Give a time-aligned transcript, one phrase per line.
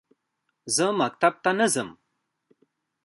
[0.75, 1.89] زه مکتب ته نه ځم